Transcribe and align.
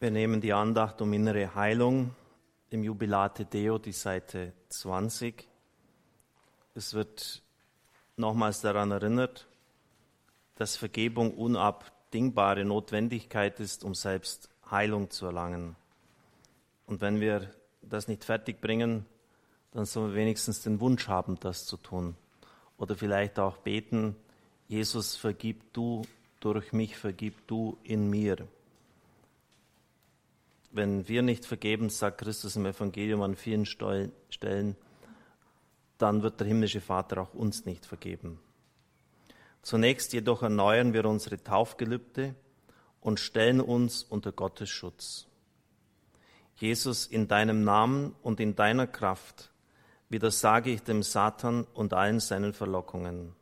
Wir 0.00 0.10
nehmen 0.10 0.40
die 0.40 0.52
Andacht 0.52 1.00
um 1.00 1.12
innere 1.12 1.54
Heilung 1.54 2.14
im 2.70 2.82
Jubilate 2.82 3.44
Deo, 3.44 3.78
die 3.78 3.92
Seite 3.92 4.52
20. 4.68 5.48
Es 6.74 6.94
wird 6.94 7.42
nochmals 8.16 8.60
daran 8.60 8.90
erinnert, 8.90 9.46
dass 10.56 10.76
Vergebung 10.76 11.32
unabdingbare 11.34 12.64
Notwendigkeit 12.64 13.60
ist, 13.60 13.84
um 13.84 13.94
selbst 13.94 14.50
Heilung 14.68 15.10
zu 15.10 15.26
erlangen. 15.26 15.76
Und 16.86 17.00
wenn 17.00 17.20
wir 17.20 17.48
das 17.80 18.08
nicht 18.08 18.24
fertig 18.24 18.60
bringen, 18.60 19.06
dann 19.70 19.84
sollen 19.84 20.10
wir 20.10 20.16
wenigstens 20.16 20.62
den 20.62 20.80
Wunsch 20.80 21.06
haben, 21.06 21.38
das 21.38 21.66
zu 21.66 21.76
tun. 21.76 22.16
Oder 22.78 22.96
vielleicht 22.96 23.38
auch 23.38 23.58
beten, 23.58 24.16
Jesus, 24.66 25.14
vergib 25.14 25.72
du 25.72 26.02
durch 26.40 26.72
mich, 26.72 26.96
vergib 26.96 27.46
du 27.46 27.78
in 27.84 28.10
mir. 28.10 28.48
Wenn 30.74 31.06
wir 31.06 31.22
nicht 31.22 31.46
vergeben, 31.46 31.88
sagt 31.88 32.18
Christus 32.18 32.56
im 32.56 32.66
Evangelium 32.66 33.22
an 33.22 33.36
vielen 33.36 33.64
Stellen, 33.64 34.76
dann 35.98 36.22
wird 36.24 36.40
der 36.40 36.48
himmlische 36.48 36.80
Vater 36.80 37.22
auch 37.22 37.32
uns 37.32 37.64
nicht 37.64 37.86
vergeben. 37.86 38.40
Zunächst 39.62 40.12
jedoch 40.12 40.42
erneuern 40.42 40.92
wir 40.92 41.04
unsere 41.04 41.40
Taufgelübde 41.40 42.34
und 43.00 43.20
stellen 43.20 43.60
uns 43.60 44.02
unter 44.02 44.32
Gottes 44.32 44.68
Schutz. 44.68 45.28
Jesus, 46.56 47.06
in 47.06 47.28
deinem 47.28 47.62
Namen 47.62 48.16
und 48.24 48.40
in 48.40 48.56
deiner 48.56 48.88
Kraft 48.88 49.52
widersage 50.08 50.70
ich 50.70 50.82
dem 50.82 51.04
Satan 51.04 51.68
und 51.72 51.94
allen 51.94 52.18
seinen 52.18 52.52
Verlockungen. 52.52 53.32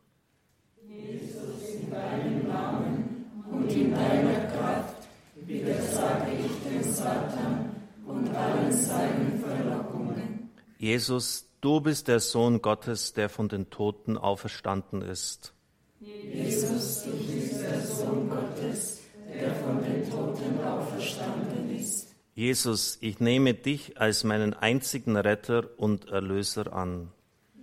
Jesus, 0.87 1.81
in 1.81 1.91
deinem 1.91 2.47
Namen 2.47 3.25
und 3.51 3.73
in 3.73 3.95
deiner 3.95 4.47
Kraft 4.49 5.09
widersage 5.47 6.33
ich 6.33 6.71
dem 6.71 6.92
Satan 7.03 7.71
und 8.07 8.29
allen 8.35 8.73
seinen 8.73 9.41
Verlockungen. 9.41 10.51
Jesus, 10.79 11.49
du 11.61 11.81
bist 11.81 12.09
der 12.09 12.21
Sohn 12.21 12.63
Gottes, 12.63 13.13
der 13.13 13.29
von 13.29 13.49
den 13.49 13.71
Toten 13.71 14.17
auferstanden 14.17 15.03
ist. 15.03 15.53
Jesus, 16.01 17.05
du 17.05 17.11
bist 17.11 17.61
der 17.61 17.81
Sohn 17.81 18.29
Gottes, 18.29 19.01
der 19.33 19.55
von 19.55 19.83
den 19.83 20.11
Toten 20.11 20.65
auferstanden 20.65 21.77
ist. 21.77 22.15
Jesus, 22.35 22.99
ich 23.01 23.21
nehme 23.21 23.55
dich 23.55 24.01
als 24.01 24.25
meinen 24.25 24.55
einzigen 24.55 25.17
Retter 25.17 25.69
und 25.77 26.09
Erlöser 26.09 26.73
an. 26.73 27.09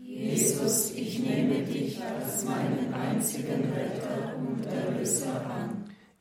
Jesus, 0.02 0.91
ich 0.91 1.19
nehme 1.19 1.63
dich 1.63 2.02
als 2.03 2.44
meinen 2.44 2.94
einzigen 2.94 3.45
Retter 3.45 3.58
und 3.58 3.73
Erlöser 3.73 3.83
an. 3.83 3.88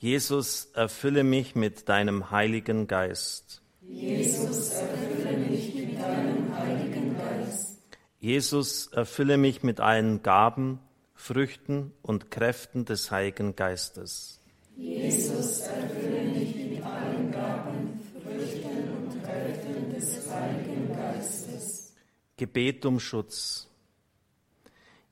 Jesus, 0.00 0.66
erfülle 0.74 1.24
mich 1.24 1.56
mit 1.56 1.88
deinem 1.88 2.30
Heiligen 2.30 2.86
Geist. 2.86 3.62
Jesus, 3.82 4.70
erfülle 4.70 5.38
mich 5.38 5.74
mit 5.74 5.98
deinem 5.98 6.56
Heiligen 6.56 7.16
Geist. 7.18 7.78
Jesus, 8.20 8.86
erfülle 8.88 9.38
mich 9.38 9.64
mit 9.64 9.80
allen 9.80 10.22
Gaben, 10.22 10.78
Früchten 11.14 11.92
und 12.02 12.30
Kräften 12.30 12.84
des 12.84 13.10
Heiligen 13.10 13.56
Geistes. 13.56 14.40
Jesus, 14.76 15.62
erfülle 15.62 16.22
mich 16.26 16.54
mit 16.54 16.84
allen 16.84 17.32
Gaben, 17.32 18.00
Früchten 18.22 19.10
und 19.10 19.24
Kräften 19.24 19.92
des 19.92 20.30
Heiligen 20.30 20.96
Geistes. 20.96 21.92
Gebet 22.36 22.86
um 22.86 23.00
Schutz. 23.00 23.67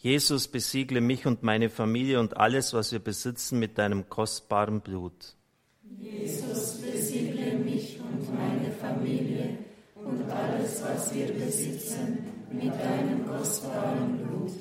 Jesus, 0.06 0.46
besiegle 0.46 1.00
mich 1.00 1.26
und 1.26 1.42
meine 1.42 1.68
Familie 1.68 2.20
und 2.20 2.36
alles, 2.36 2.72
was 2.72 2.92
wir 2.92 3.00
besitzen, 3.00 3.58
mit 3.58 3.76
deinem 3.76 4.08
kostbaren 4.08 4.80
Blut. 4.80 5.34
Jesus, 5.98 6.80
besiegle 6.80 7.56
mich 7.58 7.98
und 8.00 8.32
meine 8.32 8.70
Familie 8.70 9.58
und 9.96 10.30
alles, 10.30 10.80
was 10.84 11.12
wir 11.12 11.26
besitzen, 11.32 12.24
mit 12.52 12.72
deinem 12.72 13.26
kostbaren 13.26 14.18
Blut. 14.18 14.52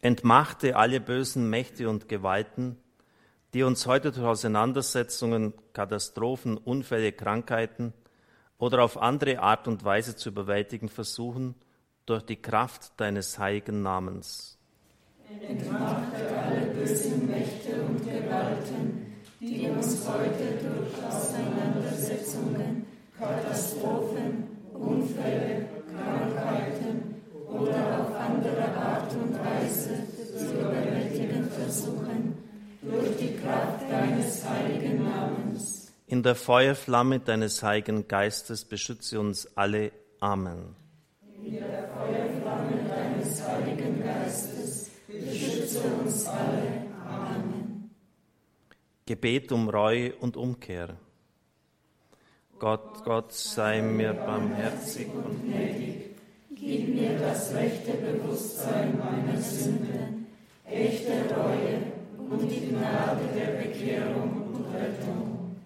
Entmachte 0.00 0.74
alle 0.74 1.00
bösen 1.00 1.50
Mächte 1.50 1.90
und 1.90 2.08
Gewalten, 2.08 2.78
die 3.52 3.64
uns 3.64 3.86
heute 3.86 4.10
durch 4.10 4.26
Auseinandersetzungen, 4.26 5.52
Katastrophen, 5.74 6.56
Unfälle, 6.56 7.12
Krankheiten 7.12 7.92
oder 8.56 8.82
auf 8.82 8.96
andere 8.96 9.40
Art 9.40 9.68
und 9.68 9.84
Weise 9.84 10.16
zu 10.16 10.30
überwältigen 10.30 10.88
versuchen, 10.88 11.56
durch 12.06 12.22
die 12.22 12.40
Kraft 12.40 12.98
deines 12.98 13.38
heiligen 13.38 13.82
Namens. 13.82 14.58
Entmachte 15.40 16.28
alle 16.36 16.66
bösen 16.66 17.26
Mächte 17.26 17.82
und 17.88 18.04
Gewalten, 18.04 19.12
die 19.40 19.68
uns 19.68 20.06
heute 20.06 20.58
durch 20.62 21.04
Auseinandersetzungen, 21.06 22.86
Katastrophen, 23.18 24.44
Unfälle, 24.72 25.66
Krankheiten 25.90 27.14
oder 27.48 28.00
auf 28.00 28.14
andere 28.14 28.74
Art 28.76 29.12
und 29.14 29.38
Weise 29.38 30.06
zu 30.36 30.54
überwältigen 30.54 31.44
versuchen, 31.50 32.34
durch 32.82 33.16
die 33.18 33.36
Kraft 33.36 33.82
deines 33.90 34.48
heiligen 34.48 35.04
Namens. 35.04 35.92
In 36.06 36.22
der 36.22 36.34
Feuerflamme 36.34 37.20
deines 37.20 37.62
heiligen 37.62 38.06
Geistes 38.06 38.64
beschütze 38.64 39.18
uns 39.18 39.56
alle. 39.56 39.92
Amen. 40.20 40.76
In 41.42 41.54
der 41.54 41.88
Feuerflamme 41.88 42.21
Gebet 49.04 49.50
um 49.50 49.68
Reue 49.68 50.14
und 50.14 50.36
Umkehr. 50.36 50.96
Gott, 52.60 53.02
Gott, 53.04 53.32
sei 53.32 53.82
mir 53.82 54.12
barmherzig 54.12 55.08
und 55.12 55.42
gnädig. 55.42 56.14
Gib 56.54 56.94
mir 56.94 57.18
das 57.18 57.52
rechte 57.52 57.94
Bewusstsein 57.94 58.96
meiner 58.96 59.36
Sünden, 59.40 60.28
echte 60.64 61.10
Reue 61.34 61.82
und 62.16 62.48
die 62.48 62.68
Gnade 62.68 63.22
der 63.34 63.64
Bekehrung 63.64 64.52
und 64.54 64.72
Rettung. 64.72 65.56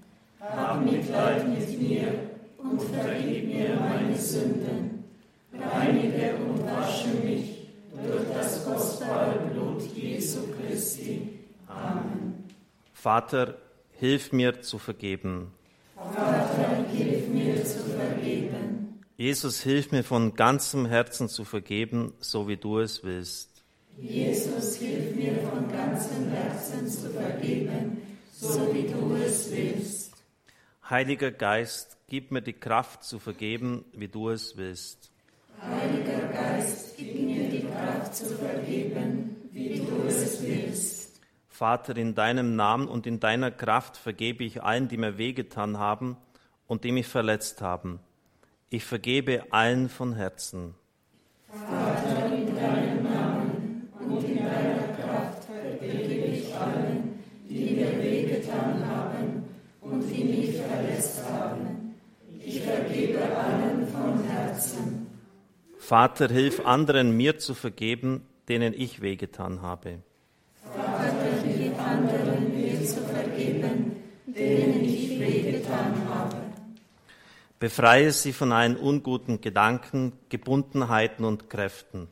Hab 0.41 0.83
Mitleid 0.83 1.47
mit 1.47 1.83
mir 1.83 2.15
und 2.57 2.81
vergib 2.81 3.49
mir 3.49 3.77
meine 3.79 4.17
Sünden. 4.17 5.05
Reinige 5.53 6.37
und 6.37 6.65
wasche 6.65 7.09
mich 7.09 7.69
durch 7.93 8.33
das 8.33 8.65
kostbare 8.65 9.39
Blut 9.51 9.83
Jesu 9.95 10.39
Christi. 10.57 11.41
Amen. 11.67 12.36
Vater, 12.97 13.59
hilf 13.93 14.33
mir 14.33 14.63
zu 14.63 14.79
vergeben. 14.79 15.53
Vater, 15.95 16.87
hilf 16.91 17.29
mir 17.29 17.63
zu 17.63 17.79
vergeben. 17.85 19.05
Jesus, 19.19 19.61
hilf 19.61 19.93
mir 19.93 20.03
von 20.03 20.35
ganzem 20.35 20.87
Herzen 20.87 21.29
zu 21.29 21.45
vergeben, 21.45 22.15
so 22.21 22.49
wie 22.49 22.57
du 22.57 22.81
es 22.81 23.05
willst. 23.05 23.51
Jesus, 23.99 24.77
hilf 24.77 25.15
mir 25.15 25.35
von 25.37 25.71
ganzem 25.71 26.31
Herzen 26.31 26.89
zu 26.89 27.11
vergeben, 27.11 28.01
so 28.33 28.75
wie 28.75 28.89
du 28.89 29.15
es 29.15 29.53
willst. 29.53 30.13
Heiliger 30.89 31.31
Geist, 31.31 31.99
gib 32.09 32.33
mir 32.33 32.41
die 32.41 32.55
Kraft 32.55 33.05
zu 33.05 33.19
vergeben, 33.19 33.85
wie 33.93 34.09
du 34.09 34.31
es 34.31 34.57
willst. 34.57 35.11
Heiliger 35.61 36.29
Geist, 36.33 36.97
gib 36.97 37.15
mir 37.15 37.51
die 37.51 37.67
Kraft 37.67 38.17
zu 38.17 38.25
vergeben, 38.37 39.37
wie 39.53 39.81
du 39.81 40.09
es 40.09 40.43
willst. 40.43 41.06
Vater, 41.57 41.97
in 41.97 42.15
deinem 42.15 42.55
Namen 42.55 42.87
und 42.87 43.07
in 43.07 43.19
deiner 43.19 43.51
Kraft 43.51 43.97
vergebe 43.97 44.45
ich 44.45 44.63
allen, 44.63 44.89
die 44.89 44.99
mir 44.99 45.17
wehgetan 45.17 45.79
haben 45.79 46.19
und 46.67 46.85
die 46.85 46.93
mich 46.93 47.07
verletzt 47.07 47.63
haben. 47.63 47.99
Ich 48.69 48.85
vergebe 48.85 49.43
allen 49.49 49.89
von 49.89 50.13
Herzen. 50.13 50.75
Vater, 51.49 52.27
in 52.27 52.55
deinem 52.55 53.03
Namen 53.05 53.89
und 53.99 54.23
in 54.25 54.37
deiner 54.37 54.87
Kraft 55.01 55.45
vergebe 55.45 56.27
ich 56.27 56.55
allen, 56.55 57.21
die 57.49 57.71
mir 57.71 58.03
wehgetan 58.03 58.87
haben 58.87 59.45
und 59.81 60.03
die 60.11 60.25
mich 60.25 60.61
verletzt 60.61 61.25
haben. 61.25 61.95
Ich 62.45 62.61
vergebe 62.61 63.23
allen 63.35 63.89
von 63.89 64.25
Herzen. 64.25 65.07
Vater, 65.79 66.29
hilf 66.29 66.67
anderen, 66.67 67.17
mir 67.17 67.39
zu 67.39 67.55
vergeben, 67.55 68.27
denen 68.47 68.75
ich 68.75 69.01
wehgetan 69.01 69.63
habe. 69.63 70.03
Denen 74.37 74.85
ich 74.85 75.19
wehgetan 75.19 76.09
habe. 76.09 76.37
Befreie 77.59 78.13
sie 78.13 78.33
von 78.33 78.53
allen 78.53 78.77
unguten 78.77 79.41
Gedanken, 79.41 80.13
Gebundenheiten 80.29 81.25
und 81.25 81.49
Kräften. 81.49 82.09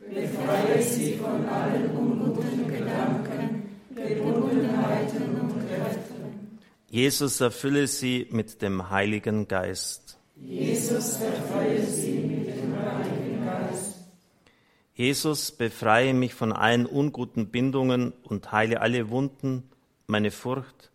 Befreie 0.00 0.82
sie 0.82 1.14
von 1.14 1.46
allen 1.46 1.90
unguten 1.96 2.66
Gedanken, 2.66 3.68
Gebundenheiten 3.94 5.40
und 5.40 5.68
Kräften. 5.68 6.58
Jesus, 6.90 7.40
erfülle 7.40 7.86
sie 7.86 8.26
mit 8.30 8.60
dem 8.60 8.90
Heiligen 8.90 9.46
Geist. 9.46 10.18
Jesus, 10.34 11.20
erfreue 11.20 11.84
sie 11.84 12.18
mit 12.18 12.48
dem 12.48 12.74
Heiligen 12.76 13.44
Geist. 13.44 13.94
Jesus, 14.94 15.52
befreie 15.52 16.12
mich 16.12 16.34
von 16.34 16.52
allen 16.52 16.86
unguten 16.86 17.50
Bindungen 17.50 18.12
und 18.24 18.50
heile 18.50 18.80
alle 18.80 19.10
Wunden, 19.10 19.62
meine 20.08 20.32
Furcht, 20.32 20.90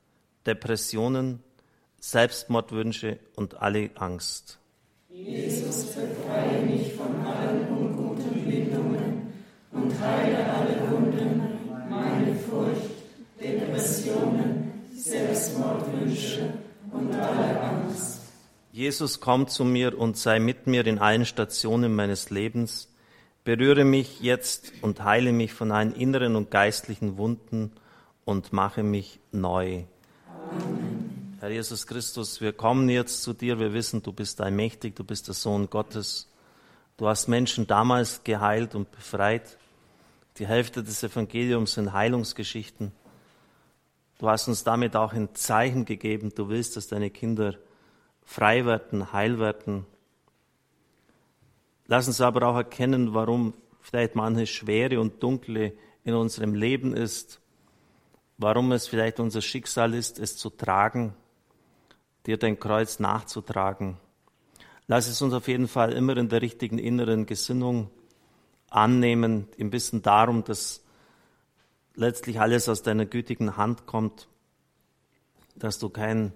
Depressionen, 0.46 1.42
Selbstmordwünsche 2.00 3.20
und 3.36 3.62
alle 3.62 3.90
Angst. 3.96 4.60
Jesus, 5.10 5.86
befreie 5.86 6.62
mich 6.66 6.94
von 6.94 7.26
allen 7.26 7.68
unguten 7.70 8.46
Bindungen 8.46 9.34
und 9.72 10.00
heile 10.02 10.54
alle 10.54 10.92
Wunden, 10.92 11.44
meine 11.90 12.36
Furcht, 12.36 12.90
Depressionen, 13.42 14.74
Selbstmordwünsche 14.94 16.54
und 16.92 17.14
alle 17.14 17.62
Angst. 17.62 18.20
Jesus, 18.74 19.22
komm 19.22 19.48
zu 19.48 19.64
mir 19.64 19.98
und 19.98 20.18
sei 20.18 20.40
mit 20.40 20.68
mir 20.68 20.86
in 20.88 21.00
allen 21.00 21.26
Stationen 21.26 21.96
meines 21.96 22.32
Lebens. 22.32 22.90
Berühre 23.44 23.86
mich 23.86 24.20
jetzt 24.20 24.74
und 24.82 25.04
heile 25.04 25.32
mich 25.32 25.54
von 25.54 25.72
allen 25.72 25.94
inneren 25.94 26.36
und 26.36 26.50
geistlichen 26.50 27.18
Wunden 27.18 27.72
und 28.26 28.52
mache 28.52 28.84
mich 28.84 29.20
neu. 29.32 29.84
Herr 31.40 31.50
Jesus 31.50 31.86
Christus, 31.86 32.40
wir 32.40 32.54
kommen 32.54 32.88
jetzt 32.88 33.22
zu 33.22 33.34
dir. 33.34 33.60
Wir 33.60 33.74
wissen, 33.74 34.02
du 34.02 34.14
bist 34.14 34.40
allmächtig, 34.40 34.96
du 34.96 35.04
bist 35.04 35.28
der 35.28 35.34
Sohn 35.34 35.70
Gottes. 35.70 36.30
Du 36.96 37.08
hast 37.08 37.28
Menschen 37.28 37.68
damals 37.68 38.24
geheilt 38.24 38.76
und 38.76 38.92
befreit. 38.92 39.58
Die 40.38 40.48
Hälfte 40.48 40.84
des 40.84 41.04
Evangeliums 41.04 41.74
sind 41.74 41.92
Heilungsgeschichten. 41.92 42.92
Du 44.20 44.30
hast 44.30 44.48
uns 44.48 44.64
damit 44.64 44.96
auch 44.96 45.12
ein 45.12 45.36
Zeichen 45.36 45.84
gegeben. 45.84 46.32
Du 46.34 46.48
willst, 46.48 46.78
dass 46.78 46.88
deine 46.88 47.10
Kinder 47.10 47.56
frei 48.24 48.66
werden, 48.66 49.12
heil 49.12 49.38
werden. 49.38 49.86
Lass 51.88 52.08
uns 52.08 52.22
aber 52.22 52.48
auch 52.48 52.56
erkennen, 52.56 53.14
warum 53.14 53.54
vielleicht 53.82 54.16
manches 54.16 54.50
Schwere 54.50 55.02
und 55.02 55.22
Dunkle 55.22 55.74
in 56.06 56.14
unserem 56.14 56.56
Leben 56.56 56.96
ist, 56.96 57.42
warum 58.38 58.72
es 58.72 58.88
vielleicht 58.88 59.20
unser 59.20 59.42
Schicksal 59.42 59.94
ist, 59.94 60.20
es 60.20 60.38
zu 60.38 60.50
tragen, 60.50 61.14
dir 62.26 62.38
dein 62.38 62.60
Kreuz 62.60 63.00
nachzutragen. 63.00 63.98
Lass 64.88 65.08
es 65.08 65.22
uns 65.22 65.34
auf 65.34 65.48
jeden 65.48 65.68
Fall 65.68 65.94
immer 65.94 66.18
in 66.18 66.30
der 66.30 66.42
richtigen 66.42 66.78
inneren 66.78 67.26
Gesinnung 67.26 67.90
annehmen, 68.70 69.48
im 69.58 69.72
Wissen 69.72 70.02
darum, 70.02 70.44
dass 70.44 70.84
letztlich 71.96 72.40
alles 72.40 72.68
aus 72.70 72.82
deiner 72.82 73.06
gütigen 73.06 73.56
Hand 73.56 73.86
kommt, 73.86 74.28
dass 75.56 75.80
du 75.80 75.90
kein 75.90 76.34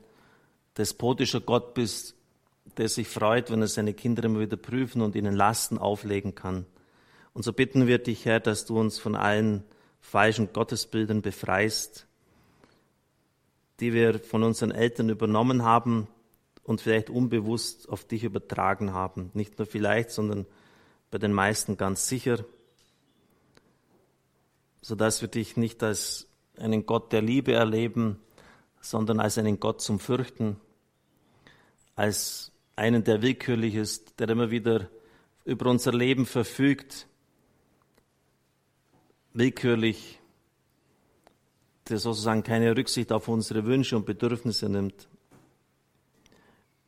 despotischer 0.78 1.42
Gott 1.42 1.74
bist, 1.74 2.16
der 2.78 2.90
sich 2.90 3.08
freut, 3.08 3.50
wenn 3.50 3.62
er 3.62 3.68
seine 3.68 3.94
Kinder 3.94 4.24
immer 4.24 4.40
wieder 4.40 4.58
prüfen 4.58 5.02
und 5.02 5.16
ihnen 5.16 5.36
Lasten 5.36 5.78
auflegen 5.78 6.36
kann. 6.36 6.66
Und 7.34 7.44
so 7.44 7.54
bitten 7.54 7.88
wir 7.88 7.98
dich, 7.98 8.26
Herr, 8.26 8.40
dass 8.40 8.66
du 8.66 8.80
uns 8.80 9.00
von 9.00 9.16
allen 9.16 9.64
falschen 10.00 10.54
Gottesbildern 10.54 11.22
befreist, 11.22 12.08
die 13.80 13.94
wir 13.94 14.20
von 14.20 14.44
unseren 14.44 14.72
Eltern 14.72 15.10
übernommen 15.10 15.64
haben 15.64 16.08
und 16.64 16.82
vielleicht 16.82 17.10
unbewusst 17.10 17.90
auf 17.90 18.06
dich 18.06 18.24
übertragen 18.24 18.94
haben. 18.94 19.32
Nicht 19.34 19.58
nur 19.58 19.66
vielleicht, 19.66 20.12
sondern 20.12 20.46
bei 21.12 21.18
den 21.18 21.34
meisten 21.34 21.78
ganz 21.78 22.08
sicher, 22.08 22.44
sodass 24.82 25.22
wir 25.22 25.30
dich 25.30 25.58
nicht 25.58 25.84
als 25.84 26.28
einen 26.58 26.86
Gott 26.86 27.14
der 27.14 27.22
Liebe 27.22 27.54
erleben, 27.54 28.20
sondern 28.82 29.20
als 29.20 29.38
einen 29.38 29.60
Gott 29.60 29.82
zum 29.82 30.00
Fürchten, 30.00 30.60
als 31.96 32.52
einen, 32.76 33.04
der 33.04 33.22
willkürlich 33.22 33.76
ist, 33.76 34.20
der 34.20 34.30
immer 34.30 34.52
wieder 34.52 34.90
über 35.46 35.70
unser 35.70 35.94
Leben 35.94 36.26
verfügt, 36.26 37.08
willkürlich, 39.34 40.20
der 41.90 42.00
sozusagen 42.00 42.44
keine 42.44 42.76
Rücksicht 42.76 43.12
auf 43.12 43.28
unsere 43.28 43.66
Wünsche 43.66 43.96
und 43.96 44.06
Bedürfnisse 44.06 44.70
nimmt, 44.70 45.08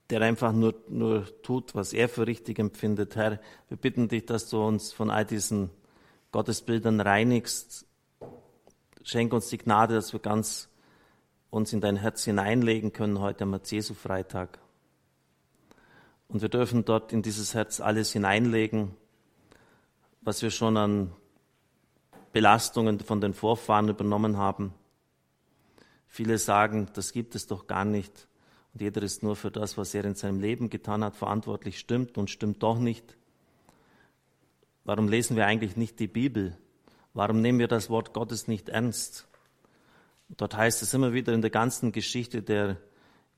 der 0.10 0.22
einfach 0.22 0.52
nur, 0.52 0.76
nur 0.88 1.26
tut, 1.42 1.76
was 1.76 1.94
er 1.94 2.10
für 2.10 2.28
richtig 2.28 2.60
empfindet. 2.60 3.16
Herr, 3.16 3.40
wir 3.68 3.78
bitten 3.78 4.08
dich, 4.08 4.26
dass 4.26 4.50
du 4.50 4.62
uns 4.62 4.92
von 4.92 5.10
all 5.10 5.26
diesen 5.26 5.70
Gottesbildern 6.32 7.00
reinigst. 7.00 7.86
Schenk 9.04 9.34
uns 9.34 9.50
die 9.50 9.58
Gnade, 9.58 9.96
dass 9.96 10.14
wir 10.14 10.20
ganz 10.20 10.70
uns 11.50 11.74
in 11.74 11.82
dein 11.82 11.96
Herz 11.96 12.24
hineinlegen 12.24 12.94
können 12.94 13.20
heute 13.20 13.44
am 13.44 13.60
Jesu-Freitag. 13.64 14.60
Und 16.28 16.42
wir 16.42 16.50
dürfen 16.50 16.86
dort 16.86 17.12
in 17.12 17.24
dieses 17.24 17.56
Herz 17.56 17.80
alles 17.80 18.14
hineinlegen, 18.14 18.96
was 20.22 20.44
wir 20.44 20.52
schon 20.52 20.78
an 20.78 21.12
Belastungen 22.32 23.00
von 23.00 23.22
den 23.22 23.34
Vorfahren 23.34 23.90
übernommen 23.90 24.38
haben. 24.38 24.74
Viele 26.08 26.38
sagen, 26.38 26.90
das 26.94 27.12
gibt 27.12 27.36
es 27.36 27.48
doch 27.48 27.68
gar 27.68 27.86
nicht. 27.86 28.28
Und 28.74 28.82
jeder 28.82 29.02
ist 29.02 29.24
nur 29.24 29.36
für 29.36 29.52
das, 29.52 29.78
was 29.78 29.94
er 29.94 30.06
in 30.06 30.16
seinem 30.16 30.40
Leben 30.40 30.70
getan 30.70 31.04
hat, 31.04 31.16
verantwortlich. 31.16 31.80
Stimmt 31.80 32.18
und 32.18 32.30
stimmt 32.30 32.62
doch 32.64 32.80
nicht. 32.80 33.18
Warum 34.84 35.08
lesen 35.08 35.36
wir 35.36 35.46
eigentlich 35.46 35.76
nicht 35.76 36.00
die 36.00 36.08
Bibel? 36.08 36.58
Warum 37.14 37.42
nehmen 37.42 37.60
wir 37.60 37.68
das 37.68 37.90
Wort 37.90 38.14
Gottes 38.14 38.48
nicht 38.48 38.70
ernst? 38.70 39.28
Dort 40.30 40.56
heißt 40.56 40.82
es 40.84 40.94
immer 40.94 41.14
wieder 41.14 41.34
in 41.34 41.42
der 41.42 41.52
ganzen 41.52 41.92
Geschichte 41.92 42.42
der 42.42 42.78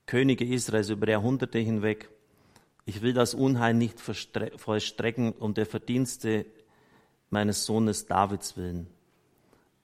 Könige 0.06 0.44
Israels 0.44 0.90
über 0.90 1.08
Jahrhunderte 1.08 1.58
hinweg, 1.58 2.10
ich 2.84 3.02
will 3.02 3.12
das 3.12 3.34
Unheil 3.34 3.74
nicht 3.74 4.00
vollstrecken 4.00 5.32
um 5.32 5.54
der 5.54 5.66
Verdienste 5.66 6.46
meines 7.32 7.64
Sohnes 7.64 8.06
Davids 8.06 8.56
willen. 8.56 8.86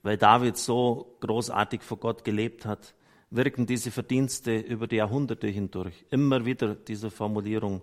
Weil 0.03 0.17
David 0.17 0.57
so 0.57 1.17
großartig 1.21 1.83
vor 1.83 1.99
Gott 1.99 2.25
gelebt 2.25 2.65
hat, 2.67 2.95
wirken 3.31 3.67
diese 3.67 3.91
Verdienste 3.91 4.57
über 4.59 4.87
die 4.87 4.97
Jahrhunderte 4.97 5.49
hindurch. 5.49 6.05
Immer 6.11 6.45
wieder 6.45 6.75
diese 6.75 7.11
Formulierung. 7.11 7.83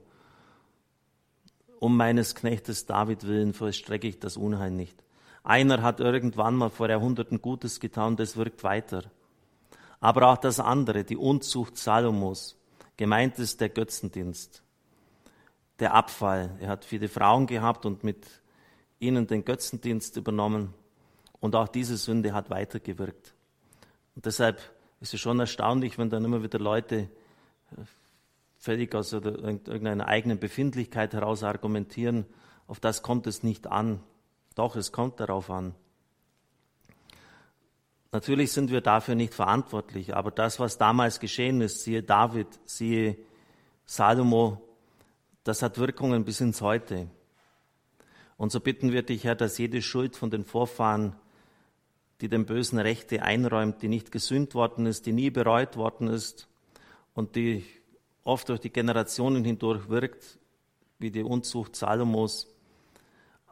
Um 1.80 1.98
meines 1.98 2.34
Knechtes 2.34 2.86
David 2.86 3.28
willen 3.28 3.54
vollstrecke 3.54 4.08
ich 4.08 4.20
das 4.20 4.38
Unheil 4.38 4.72
nicht. 4.72 5.04
Einer 5.44 5.84
hat 5.84 6.00
irgendwann 6.00 6.56
mal 6.56 6.70
vor 6.70 6.90
Jahrhunderten 6.90 7.42
Gutes 7.42 7.80
getan, 7.80 8.16
das 8.16 8.38
wirkt 8.38 8.64
weiter. 8.64 9.04
Aber 10.00 10.30
auch 10.30 10.38
das 10.38 10.60
andere, 10.60 11.04
die 11.04 11.18
Unzucht 11.18 11.78
Salomos, 11.78 12.58
gemeint 12.98 13.38
ist 13.38 13.62
der 13.62 13.70
Götzendienst 13.70 14.64
der 15.80 15.94
Abfall. 15.94 16.56
Er 16.60 16.70
hat 16.70 16.86
viele 16.86 17.10
Frauen 17.10 17.48
gehabt 17.48 17.86
und 17.86 18.04
mit 18.04 18.26
ihnen 19.00 19.28
den 19.28 19.46
Götzendienst 19.46 20.18
übernommen. 20.18 20.74
Und 21.40 21.56
auch 21.56 21.68
diese 21.68 21.98
Sünde 21.98 22.34
hat 22.34 22.50
weitergewirkt. 22.50 23.34
Und 24.16 24.26
deshalb 24.26 24.60
ist 25.02 25.14
es 25.14 25.20
schon 25.20 25.40
erstaunlich, 25.40 25.98
wenn 25.98 26.10
dann 26.10 26.26
immer 26.26 26.42
wieder 26.42 26.60
Leute 26.60 27.10
äh, 27.72 27.82
völlig 28.58 28.96
aus 28.96 29.14
irgendeiner 29.14 30.08
eigenen 30.08 30.40
Befindlichkeit 30.40 31.14
heraus 31.14 31.44
argumentieren, 31.44 32.26
auf 32.68 32.80
das 32.80 33.04
kommt 33.04 33.28
es 33.28 33.44
nicht 33.44 33.68
an. 33.68 34.02
Doch, 34.56 34.76
es 34.76 34.92
kommt 34.92 35.20
darauf 35.20 35.52
an. 35.52 35.76
Natürlich 38.12 38.54
sind 38.54 38.72
wir 38.72 38.82
dafür 38.82 39.14
nicht 39.14 39.34
verantwortlich, 39.34 40.16
aber 40.16 40.32
das, 40.32 40.60
was 40.60 40.78
damals 40.78 41.20
geschehen 41.20 41.60
ist, 41.62 41.84
siehe 41.84 42.02
David, 42.02 42.48
siehe 42.66 43.18
Salomo, 43.86 44.62
das 45.44 45.62
hat 45.62 45.78
Wirkungen 45.78 46.24
bis 46.24 46.42
ins 46.42 46.62
Heute. 46.62 47.08
Und 48.38 48.52
so 48.52 48.60
bitten 48.60 48.92
wir 48.92 49.04
dich, 49.04 49.24
Herr, 49.24 49.36
dass 49.36 49.58
jede 49.58 49.82
Schuld 49.82 50.16
von 50.16 50.30
den 50.30 50.44
Vorfahren, 50.44 51.16
die 52.22 52.30
dem 52.30 52.46
Bösen 52.46 52.80
Rechte 52.80 53.22
einräumt, 53.22 53.82
die 53.82 53.88
nicht 53.88 54.12
gesühnt 54.12 54.56
worden 54.56 54.86
ist, 54.86 55.06
die 55.06 55.14
nie 55.14 55.30
bereut 55.30 55.78
worden 55.78 56.08
ist 56.08 56.48
und 57.14 57.36
die 57.36 57.66
oft 58.24 58.50
durch 58.50 58.60
die 58.60 58.72
Generationen 58.72 59.44
hindurch 59.46 59.90
wirkt, 59.90 60.40
wie 61.00 61.12
die 61.12 61.24
Unzucht 61.24 61.76
Salomos, 61.76 62.48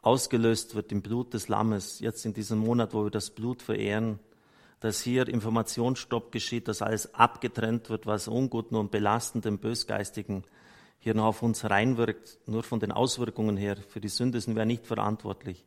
ausgelöst 0.02 0.74
wird 0.74 0.92
im 0.92 1.00
Blut 1.00 1.32
des 1.32 1.48
Lammes, 1.48 2.00
jetzt 2.00 2.26
in 2.26 2.34
diesem 2.34 2.58
Monat, 2.58 2.92
wo 2.92 3.04
wir 3.04 3.10
das 3.10 3.30
Blut 3.30 3.62
verehren, 3.62 4.18
dass 4.80 5.00
hier 5.00 5.26
Informationsstopp 5.26 6.30
geschieht, 6.30 6.68
dass 6.68 6.82
alles 6.82 7.14
abgetrennt 7.14 7.88
wird, 7.88 8.06
was 8.06 8.28
Unguten 8.28 8.76
und 8.76 8.90
Belastenden, 8.90 9.58
Bösgeistigen 9.58 10.44
hier 11.04 11.14
noch 11.14 11.26
auf 11.26 11.42
uns 11.42 11.68
reinwirkt, 11.68 12.38
nur 12.46 12.62
von 12.62 12.80
den 12.80 12.90
Auswirkungen 12.90 13.58
her. 13.58 13.76
Für 13.76 14.00
die 14.00 14.08
Sünde 14.08 14.40
sind 14.40 14.56
wir 14.56 14.64
nicht 14.64 14.86
verantwortlich. 14.86 15.62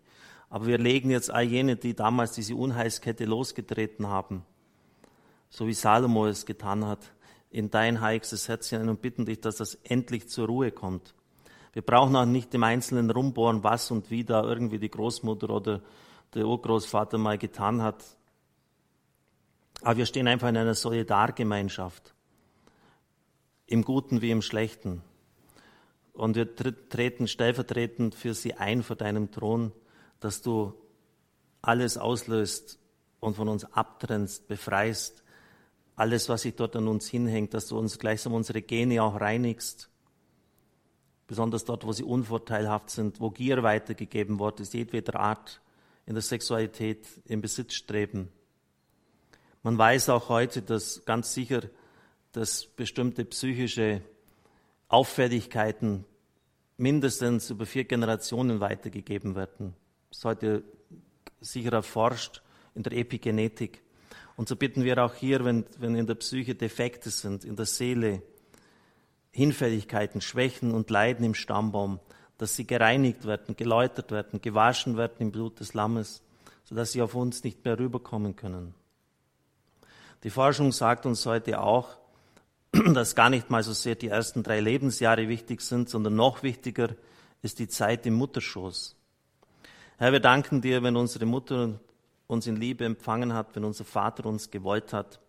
Aber 0.50 0.65
wir 0.65 0.79
legen 0.79 1.12
jetzt 1.12 1.29
all 1.29 1.44
jene, 1.44 1.75
die 1.75 1.94
damals 1.94 2.32
diese 2.32 2.56
Unheilskette 2.56 3.25
losgetreten 3.25 4.08
haben, 4.08 4.44
so 5.51 5.67
wie 5.67 5.75
Salomo 5.75 6.25
es 6.25 6.48
getan 6.48 6.86
hat, 6.86 7.13
in 7.51 7.70
dein 7.70 8.01
heiliges 8.01 8.48
Herz 8.48 8.70
hinein 8.70 8.89
und 8.89 9.03
bitten 9.03 9.27
dich, 9.27 9.39
dass 9.39 9.58
das 9.58 9.75
endlich 9.84 10.27
zur 10.27 10.48
Ruhe 10.48 10.72
kommt. 10.72 11.13
Wir 11.74 11.84
brauchen 11.84 12.15
auch 12.15 12.25
nicht 12.25 12.51
im 12.56 12.63
Einzelnen 12.63 13.12
rumbohren, 13.12 13.63
was 13.63 13.91
und 13.91 14.10
wie 14.10 14.24
da 14.24 14.44
irgendwie 14.44 14.79
die 14.79 14.89
Großmutter 14.89 15.51
oder 15.51 15.82
der 16.34 16.48
Urgroßvater 16.48 17.20
mal 17.20 17.38
getan 17.38 17.84
hat. 17.84 18.03
Aber 19.84 19.98
wir 19.98 20.08
stehen 20.08 20.27
einfach 20.27 20.50
in 20.50 20.58
einer 20.58 20.74
Solidargemeinschaft, 20.74 22.15
im 23.67 23.84
Guten 23.84 24.22
wie 24.22 24.32
im 24.32 24.41
Schlechten. 24.41 25.03
Und 26.18 26.36
wir 26.36 26.56
treten 26.56 27.28
stellvertretend 27.28 28.16
für 28.16 28.34
sie 28.34 28.56
ein 28.56 28.82
vor 28.82 28.96
deinem 28.96 29.30
Thron, 29.30 29.72
dass 30.20 30.42
du 30.42 30.74
alles 31.62 32.00
auslöst 32.00 32.80
und 33.20 33.36
von 33.36 33.48
uns 33.48 33.66
abtrennst, 33.66 34.48
befreist, 34.48 35.24
alles, 35.96 36.28
was 36.28 36.42
sich 36.42 36.56
dort 36.56 36.76
an 36.76 36.88
uns 36.88 37.08
hinhängt, 37.08 37.54
dass 37.54 37.68
du 37.68 37.78
uns 37.78 38.00
gleichsam 38.00 38.34
unsere 38.34 38.64
Gene 38.64 39.04
auch 39.04 39.22
reinigst. 39.22 39.92
Besonders 41.28 41.66
dort, 41.66 41.86
wo 41.86 41.92
sie 41.92 42.04
unvorteilhaft 42.04 42.90
sind, 42.90 43.20
wo 43.20 43.30
Gier 43.30 43.62
weitergegeben 43.62 44.40
worden 44.40 44.64
ist, 44.64 44.74
jedweder 44.74 45.20
Art 45.20 45.62
in 46.08 46.16
der 46.16 46.24
Sexualität, 46.24 47.06
im 47.26 47.42
Besitzstreben. 47.42 48.30
Man 49.62 49.78
weiß 49.78 50.10
auch 50.10 50.30
heute, 50.30 50.64
dass 50.64 51.06
ganz 51.06 51.36
sicher, 51.36 51.62
dass 52.32 52.66
bestimmte 52.66 53.24
psychische 53.26 54.02
Auffälligkeiten 54.89 56.06
mindestens 56.77 57.50
über 57.50 57.65
vier 57.65 57.84
Generationen 57.84 58.60
weitergegeben 58.60 59.36
werden. 59.36 59.74
Das 60.10 60.20
ist 60.20 60.25
heute 60.25 60.63
sicher 61.41 61.74
erforscht 61.74 62.41
in 62.75 62.84
der 62.84 62.94
Epigenetik. 62.94 63.82
Und 64.36 64.48
so 64.48 64.56
bitten 64.56 64.84
wir 64.84 65.03
auch 65.03 65.15
hier, 65.15 65.44
wenn, 65.44 65.65
wenn 65.79 65.96
in 65.96 66.08
der 66.08 66.15
Psyche 66.15 66.56
Defekte 66.56 67.10
sind, 67.10 67.44
in 67.44 67.56
der 67.56 67.65
Seele, 67.65 68.22
Hinfälligkeiten, 69.32 70.22
Schwächen 70.22 70.72
und 70.72 70.89
Leiden 70.89 71.25
im 71.25 71.34
Stammbaum, 71.34 72.00
dass 72.38 72.56
sie 72.56 72.65
gereinigt 72.65 73.25
werden, 73.25 73.56
geläutert 73.56 74.12
werden, 74.12 74.41
gewaschen 74.41 74.96
werden 74.96 75.17
im 75.20 75.32
Blut 75.32 75.60
des 75.60 75.74
Lammes, 75.74 76.22
sodass 76.63 76.91
sie 76.91 77.01
auf 77.01 77.15
uns 77.15 77.44
nicht 77.44 77.65
mehr 77.65 77.79
rüberkommen 77.79 78.36
können. 78.36 78.75
Die 80.24 80.29
Forschung 80.29 80.72
sagt 80.72 81.06
uns 81.06 81.25
heute 81.25 81.62
auch, 81.62 81.98
dass 82.94 83.16
gar 83.16 83.30
nicht 83.30 83.50
mal 83.50 83.64
so 83.64 83.74
sehr 83.74 83.96
die 83.96 84.10
ersten 84.10 84.44
drei 84.44 84.60
Lebensjahre 84.60 85.28
wichtig 85.28 85.62
sind, 85.62 85.90
sondern 85.90 86.16
noch 86.16 86.44
wichtiger 86.44 86.96
ist 87.42 87.60
die 87.60 87.68
Zeit 87.68 88.06
im 88.06 88.16
Mutterschoß. 88.16 88.96
Herr, 89.98 90.12
wir 90.12 90.20
danken 90.20 90.62
dir, 90.62 90.84
wenn 90.84 90.96
unsere 90.96 91.26
Mutter 91.26 91.80
uns 92.28 92.46
in 92.46 92.56
Liebe 92.56 92.86
empfangen 92.86 93.34
hat, 93.34 93.56
wenn 93.56 93.64
unser 93.64 93.86
Vater 93.86 94.26
uns 94.26 94.52
gewollt 94.52 94.94
hat. 94.94 95.20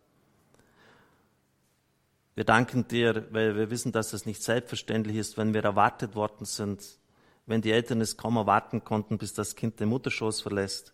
Wir 2.34 2.44
danken 2.44 2.86
dir, 2.86 3.26
weil 3.30 3.56
wir 3.56 3.70
wissen, 3.70 3.92
dass 3.92 4.10
das 4.10 4.26
nicht 4.26 4.42
selbstverständlich 4.42 5.16
ist, 5.16 5.36
wenn 5.38 5.54
wir 5.54 5.64
erwartet 5.64 6.14
worden 6.14 6.44
sind, 6.44 6.84
wenn 7.46 7.62
die 7.62 7.72
Eltern 7.72 8.00
es 8.00 8.16
kaum 8.16 8.36
erwarten 8.36 8.84
konnten, 8.84 9.18
bis 9.18 9.34
das 9.34 9.56
Kind 9.56 9.80
den 9.80 9.88
Mutterschoß 9.88 10.40
verlässt, 10.42 10.92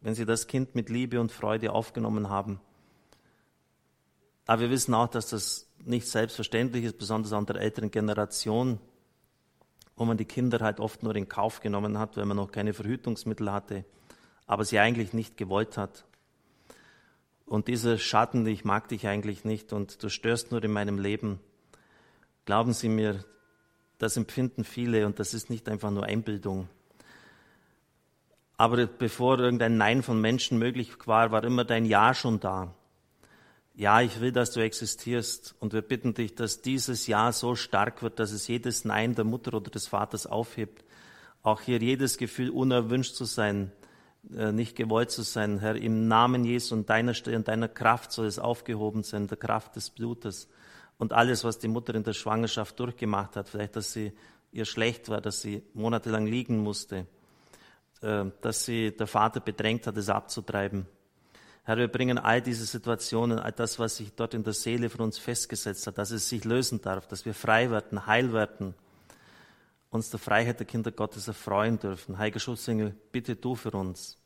wenn 0.00 0.14
sie 0.14 0.24
das 0.24 0.46
Kind 0.46 0.74
mit 0.74 0.88
Liebe 0.88 1.20
und 1.20 1.32
Freude 1.32 1.72
aufgenommen 1.72 2.30
haben. 2.30 2.60
Aber 4.52 4.62
wir 4.62 4.70
wissen 4.70 4.94
auch, 4.94 5.08
dass 5.08 5.30
das 5.30 5.66
nicht 5.84 6.06
selbstverständlich 6.06 6.84
ist, 6.84 6.98
besonders 6.98 7.32
an 7.32 7.46
der 7.46 7.56
älteren 7.56 7.90
Generation, 7.90 8.78
wo 9.96 10.04
man 10.04 10.16
die 10.16 10.24
Kinder 10.24 10.60
halt 10.60 10.78
oft 10.80 11.02
nur 11.02 11.16
in 11.16 11.28
Kauf 11.28 11.60
genommen 11.60 11.98
hat, 11.98 12.16
weil 12.16 12.26
man 12.26 12.36
noch 12.36 12.52
keine 12.52 12.74
Verhütungsmittel 12.74 13.50
hatte 13.50 13.84
aber 14.52 14.66
sie 14.66 14.78
eigentlich 14.78 15.14
nicht 15.14 15.38
gewollt 15.38 15.78
hat. 15.78 16.04
Und 17.46 17.68
dieser 17.68 17.96
Schatten, 17.96 18.46
ich 18.46 18.66
mag 18.66 18.88
dich 18.88 19.06
eigentlich 19.06 19.46
nicht 19.46 19.72
und 19.72 20.02
du 20.02 20.10
störst 20.10 20.50
nur 20.50 20.62
in 20.62 20.72
meinem 20.72 20.98
Leben. 20.98 21.40
Glauben 22.44 22.74
Sie 22.74 22.90
mir, 22.90 23.24
das 23.96 24.16
empfinden 24.16 24.64
viele 24.64 25.06
und 25.06 25.18
das 25.18 25.32
ist 25.32 25.48
nicht 25.48 25.70
einfach 25.70 25.90
nur 25.90 26.04
Einbildung. 26.04 26.68
Aber 28.56 28.86
bevor 28.86 29.38
irgendein 29.38 29.76
Nein 29.76 30.02
von 30.02 30.20
Menschen 30.20 30.58
möglich 30.58 30.92
war, 31.06 31.32
war 31.32 31.44
immer 31.44 31.64
dein 31.64 31.84
Ja 31.84 32.12
schon 32.14 32.38
da. 32.38 32.74
Ja, 33.74 34.02
ich 34.02 34.20
will, 34.20 34.32
dass 34.32 34.50
du 34.50 34.60
existierst. 34.60 35.54
Und 35.58 35.72
wir 35.72 35.82
bitten 35.82 36.14
dich, 36.14 36.34
dass 36.34 36.60
dieses 36.60 37.06
Ja 37.06 37.32
so 37.32 37.54
stark 37.54 38.02
wird, 38.02 38.18
dass 38.18 38.32
es 38.32 38.46
jedes 38.46 38.84
Nein 38.84 39.14
der 39.14 39.24
Mutter 39.24 39.54
oder 39.54 39.70
des 39.70 39.86
Vaters 39.86 40.26
aufhebt. 40.26 40.84
Auch 41.42 41.62
hier 41.62 41.78
jedes 41.78 42.18
Gefühl, 42.18 42.50
unerwünscht 42.50 43.14
zu 43.14 43.24
sein, 43.24 43.72
äh, 44.36 44.52
nicht 44.52 44.76
gewollt 44.76 45.10
zu 45.10 45.22
sein, 45.22 45.58
Herr, 45.58 45.76
im 45.76 46.06
Namen 46.06 46.44
Jesu 46.44 46.74
und 46.74 46.88
deiner 46.88 47.14
Stelle 47.14 47.36
und 47.36 47.48
deiner 47.48 47.68
Kraft 47.68 48.12
soll 48.12 48.26
es 48.26 48.38
aufgehoben 48.38 49.02
sein, 49.02 49.26
der 49.26 49.38
Kraft 49.38 49.74
des 49.74 49.90
Blutes. 49.90 50.48
Und 50.98 51.12
alles, 51.12 51.42
was 51.42 51.58
die 51.58 51.68
Mutter 51.68 51.94
in 51.94 52.04
der 52.04 52.12
Schwangerschaft 52.12 52.78
durchgemacht 52.78 53.36
hat, 53.36 53.48
vielleicht, 53.48 53.74
dass 53.74 53.92
sie 53.92 54.12
ihr 54.52 54.66
schlecht 54.66 55.08
war, 55.08 55.20
dass 55.20 55.40
sie 55.40 55.62
monatelang 55.72 56.26
liegen 56.26 56.58
musste, 56.58 57.06
äh, 58.02 58.26
dass 58.42 58.66
sie 58.66 58.94
der 58.94 59.06
Vater 59.06 59.40
bedrängt 59.40 59.86
hat, 59.86 59.96
es 59.96 60.10
abzutreiben. 60.10 60.86
Herr, 61.64 61.76
wir 61.76 61.86
bringen 61.86 62.18
all 62.18 62.42
diese 62.42 62.66
Situationen, 62.66 63.38
all 63.38 63.52
das, 63.52 63.78
was 63.78 63.96
sich 63.96 64.12
dort 64.14 64.34
in 64.34 64.42
der 64.42 64.52
Seele 64.52 64.90
von 64.90 65.02
uns 65.02 65.18
festgesetzt 65.18 65.86
hat, 65.86 65.96
dass 65.96 66.10
es 66.10 66.28
sich 66.28 66.44
lösen 66.44 66.82
darf, 66.82 67.06
dass 67.06 67.24
wir 67.24 67.34
frei 67.34 67.70
werden, 67.70 68.06
heil 68.06 68.32
werden, 68.32 68.74
uns 69.90 70.10
der 70.10 70.18
Freiheit 70.18 70.58
der 70.58 70.66
Kinder 70.66 70.90
Gottes 70.90 71.28
erfreuen 71.28 71.78
dürfen. 71.78 72.18
Heiliger 72.18 72.40
Schutzengel, 72.40 72.96
bitte 73.12 73.36
du 73.36 73.54
für 73.54 73.70
uns. 73.70 74.18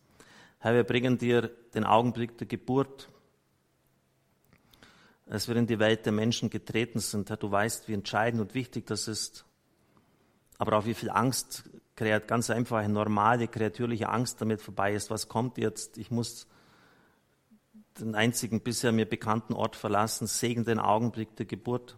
Herr, 0.61 0.75
wir 0.75 0.85
bringen 0.85 1.19
dir 1.19 1.50
den 1.75 1.85
Augenblick 1.85 2.38
der 2.38 2.47
Geburt, 2.47 3.11
als 5.28 5.47
wir 5.47 5.57
in 5.57 5.66
die 5.66 5.78
Welt 5.78 6.07
der 6.07 6.12
Menschen 6.12 6.49
getreten 6.49 7.00
sind. 7.00 7.28
Herr, 7.28 7.37
du 7.37 7.50
weißt, 7.50 7.88
wie 7.88 7.95
entscheidend 7.95 8.40
und 8.40 8.55
wichtig 8.55 8.87
das 8.87 9.09
ist. 9.09 9.45
Aber 10.57 10.78
auch 10.78 10.87
wie 10.87 10.95
viel 10.95 11.11
Angst, 11.11 11.64
ganz 11.97 12.49
einfach 12.49 12.78
eine 12.78 12.95
normale, 12.95 13.47
kreatürliche 13.47 14.09
Angst 14.09 14.40
damit 14.40 14.62
vorbei 14.62 14.95
ist. 14.95 15.11
Was 15.11 15.28
kommt 15.28 15.59
jetzt? 15.59 15.99
Ich 15.99 16.11
muss 16.11 16.47
den 18.00 18.15
einzigen 18.15 18.61
bisher 18.61 18.93
mir 18.93 19.07
bekannten 19.07 19.55
Ort 19.55 19.76
verlassen. 19.76 20.26
Segen 20.26 20.65
den 20.65 20.79
Augenblick 20.79 21.37
der 21.37 21.47
Geburt. 21.47 21.97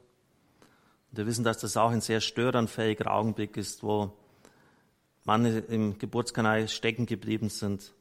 Und 1.11 1.19
wir 1.19 1.27
wissen, 1.27 1.45
dass 1.45 1.59
das 1.59 1.77
auch 1.77 1.91
ein 1.91 2.01
sehr 2.01 2.21
störanfähiger 2.21 3.13
Augenblick 3.13 3.57
ist, 3.57 3.83
wo 3.83 4.13
Mann 5.25 5.45
im 5.45 5.99
Geburtskanal 5.99 6.69
stecken 6.69 7.07
geblieben 7.07 7.49
sind, 7.51 7.93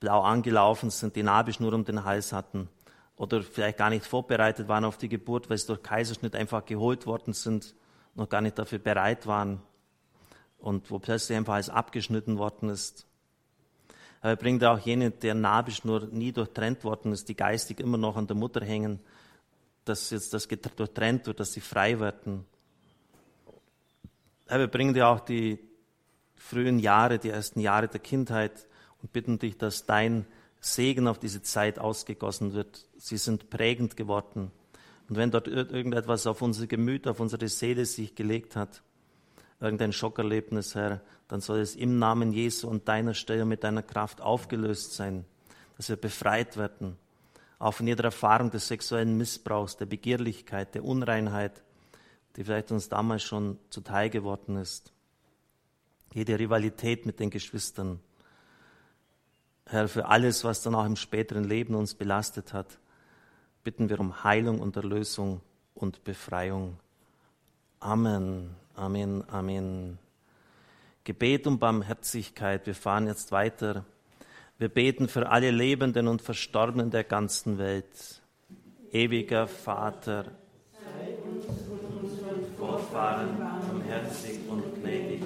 blau 0.00 0.22
angelaufen 0.22 0.90
sind, 0.90 1.16
die 1.16 1.22
Nabelschnur 1.22 1.72
um 1.72 1.84
den 1.84 2.04
Hals 2.04 2.32
hatten 2.32 2.68
oder 3.16 3.42
vielleicht 3.42 3.78
gar 3.78 3.90
nicht 3.90 4.04
vorbereitet 4.04 4.68
waren 4.68 4.84
auf 4.84 4.96
die 4.96 5.08
Geburt, 5.08 5.50
weil 5.50 5.58
sie 5.58 5.66
durch 5.68 5.82
Kaiserschnitt 5.82 6.34
einfach 6.34 6.64
geholt 6.64 7.06
worden 7.06 7.34
sind, 7.34 7.74
noch 8.14 8.28
gar 8.28 8.40
nicht 8.40 8.58
dafür 8.58 8.78
bereit 8.78 9.26
waren 9.26 9.62
und 10.58 10.90
wo 10.90 10.98
plötzlich 10.98 11.38
einfach 11.38 11.54
alles 11.54 11.68
abgeschnitten 11.68 12.38
worden 12.38 12.68
ist. 12.68 13.06
Aber 14.22 14.30
er 14.30 14.36
bringt 14.36 14.64
auch 14.64 14.78
jene, 14.78 15.10
deren 15.10 15.42
Nabelschnur 15.42 16.08
nie 16.10 16.32
durchtrennt 16.32 16.82
worden 16.84 17.12
ist, 17.12 17.28
die 17.28 17.36
geistig 17.36 17.78
immer 17.80 17.98
noch 17.98 18.16
an 18.16 18.26
der 18.26 18.36
Mutter 18.36 18.64
hängen 18.64 19.00
dass 19.84 20.10
jetzt 20.10 20.32
das 20.32 20.48
durchtrennt 20.48 21.26
wird, 21.26 21.40
dass 21.40 21.52
sie 21.52 21.60
frei 21.60 21.98
werden. 21.98 22.44
Herr, 24.46 24.60
wir 24.60 24.68
bringen 24.68 24.94
dir 24.94 25.08
auch 25.08 25.20
die 25.20 25.58
frühen 26.34 26.78
Jahre, 26.78 27.18
die 27.18 27.30
ersten 27.30 27.60
Jahre 27.60 27.88
der 27.88 28.00
Kindheit 28.00 28.66
und 29.00 29.12
bitten 29.12 29.38
dich, 29.38 29.58
dass 29.58 29.86
dein 29.86 30.26
Segen 30.60 31.08
auf 31.08 31.18
diese 31.18 31.42
Zeit 31.42 31.78
ausgegossen 31.78 32.52
wird. 32.52 32.86
Sie 32.96 33.16
sind 33.16 33.50
prägend 33.50 33.96
geworden. 33.96 34.52
Und 35.08 35.16
wenn 35.16 35.30
dort 35.30 35.48
irgendetwas 35.48 36.26
auf 36.26 36.42
unser 36.42 36.66
Gemüt, 36.66 37.08
auf 37.08 37.18
unsere 37.18 37.48
Seele 37.48 37.84
sich 37.84 38.14
gelegt 38.14 38.54
hat, 38.54 38.82
irgendein 39.62 39.92
Schockerlebnis, 39.92 40.74
Herr, 40.74 41.00
dann 41.28 41.40
soll 41.40 41.60
es 41.60 41.76
im 41.76 41.98
Namen 41.98 42.32
Jesu 42.32 42.68
und 42.68 42.88
deiner 42.88 43.14
Stelle 43.14 43.44
mit 43.44 43.64
deiner 43.64 43.82
Kraft 43.82 44.20
aufgelöst 44.20 44.94
sein, 44.94 45.24
dass 45.76 45.88
wir 45.88 45.96
befreit 45.96 46.56
werden 46.56 46.98
auch 47.62 47.74
von 47.74 47.86
jeder 47.86 48.02
Erfahrung 48.02 48.50
des 48.50 48.66
sexuellen 48.66 49.16
Missbrauchs, 49.16 49.76
der 49.76 49.86
Begehrlichkeit, 49.86 50.74
der 50.74 50.84
Unreinheit, 50.84 51.62
die 52.34 52.42
vielleicht 52.42 52.72
uns 52.72 52.88
damals 52.88 53.22
schon 53.22 53.56
zuteil 53.70 54.10
geworden 54.10 54.56
ist. 54.56 54.92
Jede 56.12 56.40
Rivalität 56.40 57.06
mit 57.06 57.20
den 57.20 57.30
Geschwistern. 57.30 58.00
Herr, 59.66 59.86
für 59.86 60.06
alles, 60.06 60.42
was 60.42 60.62
dann 60.62 60.74
auch 60.74 60.84
im 60.84 60.96
späteren 60.96 61.44
Leben 61.44 61.76
uns 61.76 61.94
belastet 61.94 62.52
hat, 62.52 62.80
bitten 63.62 63.88
wir 63.88 64.00
um 64.00 64.24
Heilung 64.24 64.58
und 64.58 64.74
Erlösung 64.74 65.40
und 65.74 66.02
Befreiung. 66.02 66.80
Amen, 67.78 68.56
Amen, 68.74 69.24
Amen. 69.28 69.98
Gebet 71.04 71.46
um 71.46 71.58
Barmherzigkeit. 71.58 72.66
Wir 72.66 72.74
fahren 72.74 73.06
jetzt 73.06 73.32
weiter 73.32 73.84
wir 74.62 74.68
beten 74.68 75.08
für 75.08 75.28
alle 75.28 75.50
Lebenden 75.50 76.06
und 76.06 76.22
Verstorbenen 76.22 76.92
der 76.92 77.02
ganzen 77.02 77.58
Welt. 77.58 78.22
Ewiger 78.92 79.48
Vater, 79.48 80.26
sei 80.72 81.16
uns 81.28 81.46
und 81.68 82.04
unseren 82.04 82.56
Vorfahren 82.56 83.30
barmherzig 83.40 84.38
und 84.48 84.62
gnädig. 84.80 85.24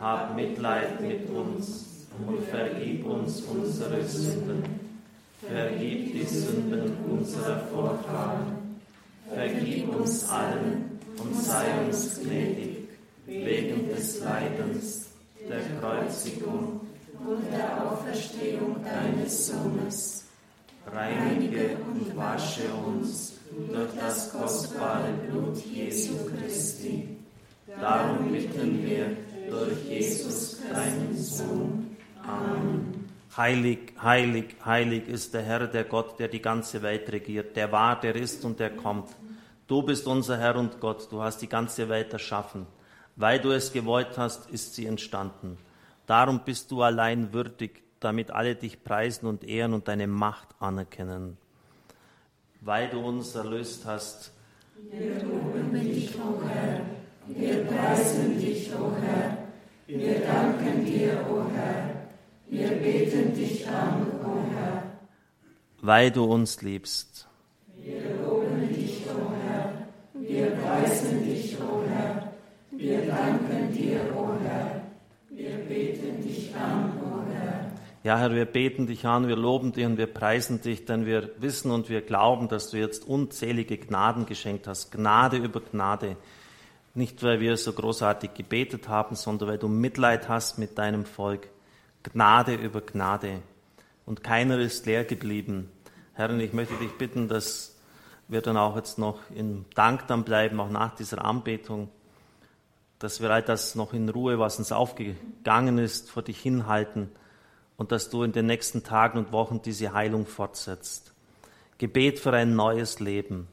Hab 0.00 0.34
Mitleid 0.34 1.02
mit 1.02 1.28
uns 1.28 2.06
und 2.26 2.44
vergib 2.44 3.04
uns 3.04 3.42
unsere 3.42 4.02
Sünden. 4.02 4.62
Vergib 5.46 6.12
die 6.14 6.24
Sünden 6.24 6.96
unserer 7.10 7.58
Vorfahren. 7.66 8.80
Vergib 9.28 9.94
uns 9.94 10.30
allen 10.30 10.85
und 11.18 11.34
sei 11.42 11.86
uns 11.86 12.20
gnädig 12.20 12.88
wegen 13.26 13.88
des 13.88 14.20
Leidens, 14.20 15.08
der 15.48 15.60
Kreuzigung 15.80 16.80
und 17.26 17.52
der 17.52 17.84
Auferstehung 17.84 18.76
deines 18.84 19.48
Sohnes. 19.48 20.24
Reinige 20.86 21.76
und 21.90 22.16
wasche 22.16 22.62
uns 22.86 23.34
durch 23.72 23.90
das 23.98 24.32
kostbare 24.32 25.12
Blut 25.28 25.58
Jesu 25.64 26.14
Christi. 26.26 27.08
Darum 27.80 28.30
bitten 28.30 28.84
wir 28.84 29.16
durch 29.50 29.84
Jesus, 29.88 30.58
deinen 30.72 31.16
Sohn. 31.16 31.96
Amen. 32.22 33.06
Heilig, 33.36 33.92
heilig, 34.02 34.56
heilig 34.64 35.08
ist 35.08 35.34
der 35.34 35.42
Herr, 35.42 35.66
der 35.66 35.84
Gott, 35.84 36.18
der 36.18 36.28
die 36.28 36.40
ganze 36.40 36.82
Welt 36.82 37.10
regiert, 37.12 37.56
der 37.56 37.70
war, 37.70 38.00
der 38.00 38.16
ist 38.16 38.44
und 38.44 38.60
der 38.60 38.70
kommt. 38.70 39.10
Du 39.66 39.82
bist 39.82 40.06
unser 40.06 40.38
Herr 40.38 40.56
und 40.56 40.80
Gott, 40.80 41.10
du 41.10 41.22
hast 41.22 41.38
die 41.42 41.48
ganze 41.48 41.88
Welt 41.88 42.12
erschaffen. 42.12 42.66
Weil 43.16 43.40
du 43.40 43.50
es 43.50 43.72
gewollt 43.72 44.16
hast, 44.16 44.48
ist 44.50 44.74
sie 44.74 44.86
entstanden. 44.86 45.58
Darum 46.06 46.40
bist 46.44 46.70
du 46.70 46.82
allein 46.82 47.32
würdig, 47.32 47.82
damit 47.98 48.30
alle 48.30 48.54
dich 48.54 48.84
preisen 48.84 49.26
und 49.26 49.42
ehren 49.42 49.72
und 49.72 49.88
deine 49.88 50.06
Macht 50.06 50.48
anerkennen. 50.60 51.36
Weil 52.60 52.88
du 52.90 53.00
uns 53.00 53.34
erlöst 53.34 53.86
hast. 53.86 54.32
Wir 54.90 55.22
loben 55.24 55.72
dich, 55.72 56.14
o 56.16 56.40
Herr. 56.46 56.80
Wir 57.26 57.64
preisen 57.64 58.38
dich, 58.38 58.70
o 58.72 58.92
Herr. 59.00 59.38
Wir 59.86 60.20
danken 60.20 60.84
dir, 60.84 61.26
o 61.28 61.44
Herr. 61.52 62.06
Wir 62.48 62.68
beten 62.68 63.34
dich 63.34 63.66
an, 63.66 64.06
o 64.24 64.44
Herr. 64.54 64.82
Weil 65.80 66.12
du 66.12 66.24
uns 66.24 66.62
liebst. 66.62 67.25
Wir 70.26 70.46
preisen 70.46 71.24
dich, 71.24 71.56
o 71.60 71.84
Herr. 71.88 72.32
Wir 72.72 73.06
danken 73.06 73.72
dir, 73.72 74.00
o 74.16 74.32
Herr. 74.42 74.82
Wir 75.30 75.56
beten 75.68 76.20
dich 76.20 76.52
an, 76.56 76.92
o 77.00 77.30
Herr. 77.30 77.70
Ja, 78.02 78.18
Herr, 78.18 78.34
wir 78.34 78.44
beten 78.44 78.88
dich 78.88 79.06
an, 79.06 79.28
wir 79.28 79.36
loben 79.36 79.72
dich 79.72 79.86
und 79.86 79.98
wir 79.98 80.08
preisen 80.08 80.60
dich, 80.60 80.84
denn 80.84 81.06
wir 81.06 81.30
wissen 81.38 81.70
und 81.70 81.88
wir 81.88 82.02
glauben, 82.02 82.48
dass 82.48 82.70
du 82.70 82.76
jetzt 82.76 83.06
unzählige 83.06 83.78
Gnaden 83.78 84.26
geschenkt 84.26 84.66
hast, 84.66 84.90
Gnade 84.90 85.36
über 85.36 85.60
Gnade. 85.60 86.16
Nicht, 86.94 87.22
weil 87.22 87.38
wir 87.38 87.56
so 87.56 87.72
großartig 87.72 88.34
gebetet 88.34 88.88
haben, 88.88 89.14
sondern 89.14 89.48
weil 89.48 89.58
du 89.58 89.68
Mitleid 89.68 90.28
hast 90.28 90.58
mit 90.58 90.76
deinem 90.76 91.04
Volk. 91.04 91.48
Gnade 92.02 92.54
über 92.54 92.80
Gnade. 92.80 93.42
Und 94.04 94.24
keiner 94.24 94.58
ist 94.58 94.86
leer 94.86 95.04
geblieben. 95.04 95.70
Herr, 96.14 96.30
und 96.30 96.40
ich 96.40 96.52
möchte 96.52 96.74
dich 96.78 96.92
bitten, 96.92 97.28
dass 97.28 97.75
wir 98.28 98.42
dann 98.42 98.56
auch 98.56 98.76
jetzt 98.76 98.98
noch 98.98 99.18
in 99.34 99.64
Dank 99.74 100.06
dann 100.08 100.24
bleiben, 100.24 100.60
auch 100.60 100.70
nach 100.70 100.94
dieser 100.94 101.24
Anbetung, 101.24 101.88
dass 102.98 103.20
wir 103.20 103.30
all 103.30 103.42
das 103.42 103.74
noch 103.74 103.92
in 103.92 104.08
Ruhe, 104.08 104.38
was 104.38 104.58
uns 104.58 104.72
aufgegangen 104.72 105.78
ist, 105.78 106.10
vor 106.10 106.22
dich 106.22 106.40
hinhalten 106.40 107.10
und 107.76 107.92
dass 107.92 108.10
du 108.10 108.22
in 108.22 108.32
den 108.32 108.46
nächsten 108.46 108.82
Tagen 108.82 109.18
und 109.18 109.32
Wochen 109.32 109.60
diese 109.62 109.92
Heilung 109.92 110.26
fortsetzt. 110.26 111.12
Gebet 111.78 112.18
für 112.18 112.32
ein 112.32 112.56
neues 112.56 113.00
Leben. 113.00 113.48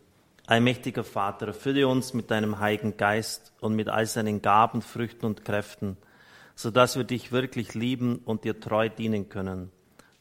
Allmächtiger 0.47 1.03
Vater, 1.03 1.47
erfülle 1.47 1.87
uns 1.87 2.13
mit 2.13 2.31
deinem 2.31 2.59
Heiligen 2.59 2.97
Geist 2.97 3.53
und 3.59 3.75
mit 3.75 3.89
all 3.89 4.05
seinen 4.05 4.41
Gaben, 4.41 4.81
Früchten 4.81 5.25
und 5.25 5.45
Kräften, 5.45 5.97
so 6.55 6.71
dass 6.71 6.95
wir 6.95 7.03
dich 7.03 7.31
wirklich 7.31 7.73
lieben 7.73 8.19
und 8.25 8.43
dir 8.43 8.59
treu 8.59 8.89
dienen 8.89 9.29
können. 9.29 9.71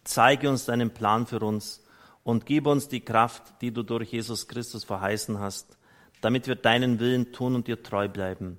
Zeige 0.04 0.48
uns 0.48 0.64
deinen 0.64 0.90
Plan 0.90 1.26
für 1.26 1.40
uns 1.40 1.81
und 2.24 2.46
gib 2.46 2.66
uns 2.66 2.88
die 2.88 3.00
Kraft, 3.00 3.60
die 3.60 3.72
du 3.72 3.82
durch 3.82 4.12
Jesus 4.12 4.48
Christus 4.48 4.84
verheißen 4.84 5.40
hast, 5.40 5.78
damit 6.20 6.46
wir 6.46 6.54
deinen 6.54 7.00
Willen 7.00 7.32
tun 7.32 7.54
und 7.54 7.66
dir 7.66 7.82
treu 7.82 8.08
bleiben. 8.08 8.58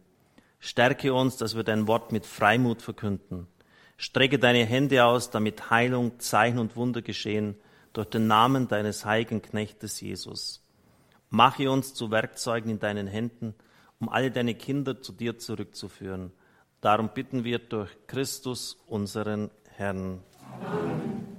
Stärke 0.59 1.13
uns, 1.13 1.37
dass 1.37 1.55
wir 1.55 1.63
dein 1.63 1.87
Wort 1.87 2.11
mit 2.11 2.25
Freimut 2.25 2.81
verkünden. 2.81 3.47
Strecke 3.97 4.39
deine 4.39 4.65
Hände 4.65 5.05
aus, 5.05 5.29
damit 5.29 5.69
Heilung, 5.69 6.19
Zeichen 6.19 6.59
und 6.59 6.75
Wunder 6.75 7.01
geschehen 7.01 7.55
durch 7.93 8.09
den 8.09 8.27
Namen 8.27 8.67
deines 8.67 9.05
heiligen 9.05 9.41
Knechtes 9.41 10.01
Jesus. 10.01 10.61
Mache 11.29 11.69
uns 11.69 11.93
zu 11.93 12.11
Werkzeugen 12.11 12.69
in 12.71 12.79
deinen 12.79 13.07
Händen, 13.07 13.55
um 13.99 14.09
alle 14.09 14.31
deine 14.31 14.55
Kinder 14.55 15.01
zu 15.01 15.13
dir 15.13 15.37
zurückzuführen. 15.37 16.31
Darum 16.81 17.09
bitten 17.13 17.43
wir 17.43 17.59
durch 17.59 17.89
Christus, 18.07 18.77
unseren 18.87 19.49
Herrn. 19.77 20.21
Amen. 20.61 21.32